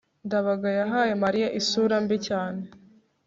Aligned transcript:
ndabaga 0.25 0.69
yahaye 0.79 1.13
mariya 1.23 1.49
isura 1.59 1.95
mbi 2.03 2.17
cyane 2.27 2.61